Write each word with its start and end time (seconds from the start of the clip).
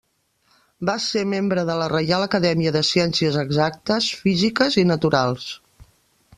Va 0.89 0.95
ser 1.03 1.21
membre 1.33 1.65
de 1.67 1.75
la 1.81 1.89
Reial 1.93 2.25
Acadèmia 2.29 2.73
de 2.77 2.83
Ciències 2.89 3.39
Exactes, 3.45 4.11
Físiques 4.25 4.83
i 4.85 4.89
Naturals. 4.95 5.51